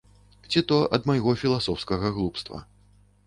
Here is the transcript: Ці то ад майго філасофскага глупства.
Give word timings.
Ці 0.51 0.61
то 0.69 0.77
ад 0.97 1.01
майго 1.09 1.35
філасофскага 1.43 2.07
глупства. 2.15 2.63